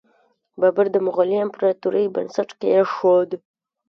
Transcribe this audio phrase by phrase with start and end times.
[0.59, 3.29] بابر د مغولي امپراتورۍ بنسټ کیښود.